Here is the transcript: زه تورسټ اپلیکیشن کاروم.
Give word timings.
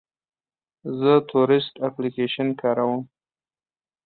زه 0.99 1.11
تورسټ 1.29 1.73
اپلیکیشن 1.87 2.47
کاروم. 2.61 3.01